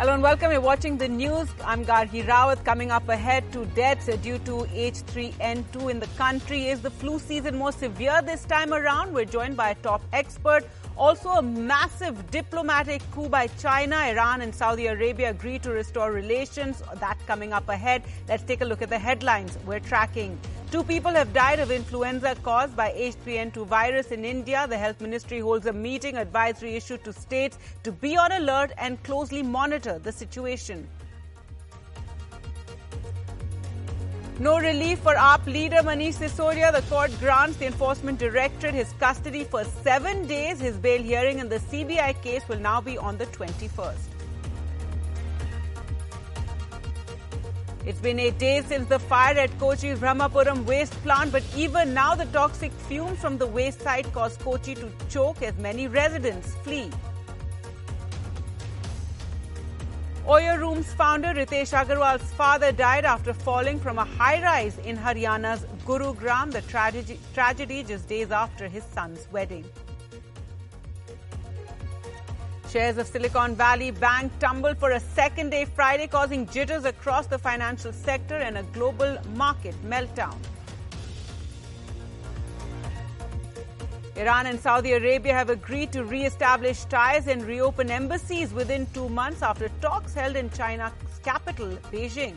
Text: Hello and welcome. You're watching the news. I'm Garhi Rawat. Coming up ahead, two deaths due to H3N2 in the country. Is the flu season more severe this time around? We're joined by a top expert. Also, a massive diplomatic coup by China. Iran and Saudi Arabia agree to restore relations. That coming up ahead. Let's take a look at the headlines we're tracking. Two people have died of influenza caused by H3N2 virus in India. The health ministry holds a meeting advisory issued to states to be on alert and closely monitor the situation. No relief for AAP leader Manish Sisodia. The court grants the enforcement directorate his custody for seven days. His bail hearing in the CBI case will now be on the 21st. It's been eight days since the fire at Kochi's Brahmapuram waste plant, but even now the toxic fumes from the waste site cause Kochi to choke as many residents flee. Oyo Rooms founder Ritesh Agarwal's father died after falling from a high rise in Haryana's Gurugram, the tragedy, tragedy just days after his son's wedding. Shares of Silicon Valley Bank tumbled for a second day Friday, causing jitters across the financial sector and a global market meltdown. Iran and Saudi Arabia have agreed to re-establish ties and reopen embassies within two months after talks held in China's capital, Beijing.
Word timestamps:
Hello 0.00 0.14
and 0.14 0.22
welcome. 0.22 0.50
You're 0.50 0.62
watching 0.62 0.96
the 0.96 1.08
news. 1.08 1.46
I'm 1.62 1.84
Garhi 1.84 2.24
Rawat. 2.24 2.64
Coming 2.64 2.90
up 2.90 3.06
ahead, 3.10 3.44
two 3.52 3.66
deaths 3.74 4.06
due 4.22 4.38
to 4.38 4.64
H3N2 4.72 5.90
in 5.90 6.00
the 6.00 6.06
country. 6.16 6.68
Is 6.68 6.80
the 6.80 6.88
flu 6.88 7.18
season 7.18 7.58
more 7.58 7.70
severe 7.70 8.22
this 8.22 8.46
time 8.46 8.72
around? 8.72 9.12
We're 9.12 9.26
joined 9.26 9.58
by 9.58 9.72
a 9.72 9.74
top 9.74 10.00
expert. 10.14 10.64
Also, 10.96 11.28
a 11.28 11.42
massive 11.42 12.30
diplomatic 12.30 13.02
coup 13.10 13.28
by 13.28 13.48
China. 13.58 13.96
Iran 13.96 14.40
and 14.40 14.54
Saudi 14.54 14.86
Arabia 14.86 15.32
agree 15.32 15.58
to 15.58 15.70
restore 15.70 16.12
relations. 16.12 16.82
That 16.98 17.18
coming 17.26 17.52
up 17.52 17.68
ahead. 17.68 18.02
Let's 18.26 18.42
take 18.44 18.62
a 18.62 18.64
look 18.64 18.80
at 18.80 18.88
the 18.88 18.98
headlines 18.98 19.58
we're 19.66 19.80
tracking. 19.80 20.38
Two 20.70 20.84
people 20.84 21.10
have 21.10 21.32
died 21.32 21.58
of 21.58 21.72
influenza 21.72 22.36
caused 22.44 22.76
by 22.76 22.92
H3N2 22.92 23.66
virus 23.66 24.12
in 24.12 24.24
India. 24.24 24.66
The 24.68 24.78
health 24.78 25.00
ministry 25.00 25.40
holds 25.40 25.66
a 25.66 25.72
meeting 25.72 26.16
advisory 26.16 26.76
issued 26.76 27.02
to 27.02 27.12
states 27.12 27.58
to 27.82 27.90
be 27.90 28.16
on 28.16 28.30
alert 28.30 28.70
and 28.78 29.02
closely 29.02 29.42
monitor 29.42 29.98
the 29.98 30.12
situation. 30.12 30.86
No 34.38 34.60
relief 34.60 35.00
for 35.00 35.14
AAP 35.14 35.46
leader 35.46 35.82
Manish 35.88 36.14
Sisodia. 36.14 36.72
The 36.72 36.82
court 36.82 37.10
grants 37.18 37.56
the 37.56 37.66
enforcement 37.66 38.20
directorate 38.20 38.74
his 38.74 38.92
custody 39.00 39.42
for 39.42 39.64
seven 39.64 40.28
days. 40.28 40.60
His 40.60 40.76
bail 40.76 41.02
hearing 41.02 41.40
in 41.40 41.48
the 41.48 41.58
CBI 41.58 42.22
case 42.22 42.48
will 42.48 42.60
now 42.60 42.80
be 42.80 42.96
on 42.96 43.18
the 43.18 43.26
21st. 43.26 44.19
It's 47.86 47.98
been 47.98 48.18
eight 48.20 48.38
days 48.38 48.66
since 48.66 48.86
the 48.88 48.98
fire 48.98 49.38
at 49.38 49.50
Kochi's 49.58 49.98
Brahmapuram 49.98 50.66
waste 50.66 50.92
plant, 51.02 51.32
but 51.32 51.42
even 51.56 51.94
now 51.94 52.14
the 52.14 52.26
toxic 52.26 52.72
fumes 52.72 53.18
from 53.18 53.38
the 53.38 53.46
waste 53.46 53.80
site 53.80 54.12
cause 54.12 54.36
Kochi 54.36 54.74
to 54.74 54.90
choke 55.08 55.42
as 55.42 55.56
many 55.56 55.88
residents 55.88 56.54
flee. 56.62 56.90
Oyo 60.26 60.58
Rooms 60.58 60.92
founder 60.92 61.28
Ritesh 61.28 61.72
Agarwal's 61.72 62.30
father 62.34 62.70
died 62.70 63.06
after 63.06 63.32
falling 63.32 63.80
from 63.80 63.98
a 63.98 64.04
high 64.04 64.42
rise 64.42 64.76
in 64.84 64.98
Haryana's 64.98 65.64
Gurugram, 65.86 66.52
the 66.52 66.60
tragedy, 66.62 67.18
tragedy 67.32 67.82
just 67.82 68.06
days 68.08 68.30
after 68.30 68.68
his 68.68 68.84
son's 68.84 69.26
wedding. 69.32 69.64
Shares 72.70 72.98
of 72.98 73.08
Silicon 73.08 73.56
Valley 73.56 73.90
Bank 73.90 74.30
tumbled 74.38 74.78
for 74.78 74.92
a 74.92 75.00
second 75.00 75.50
day 75.50 75.64
Friday, 75.64 76.06
causing 76.06 76.46
jitters 76.46 76.84
across 76.84 77.26
the 77.26 77.36
financial 77.36 77.92
sector 77.92 78.36
and 78.36 78.58
a 78.58 78.62
global 78.62 79.18
market 79.34 79.74
meltdown. 79.84 80.36
Iran 84.14 84.46
and 84.46 84.60
Saudi 84.60 84.92
Arabia 84.92 85.32
have 85.32 85.50
agreed 85.50 85.90
to 85.90 86.04
re-establish 86.04 86.84
ties 86.84 87.26
and 87.26 87.42
reopen 87.42 87.90
embassies 87.90 88.52
within 88.52 88.86
two 88.94 89.08
months 89.08 89.42
after 89.42 89.68
talks 89.80 90.14
held 90.14 90.36
in 90.36 90.48
China's 90.50 90.92
capital, 91.24 91.76
Beijing. 91.90 92.36